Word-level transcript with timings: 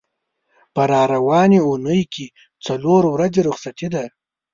په 0.73 0.81
را 0.91 1.01
روانې 1.13 1.59
اوونۍ 1.63 2.01
کې 2.13 2.25
څلور 2.65 3.01
ورځې 3.13 3.41
رخصتي 3.49 3.87
ده. 3.93 4.03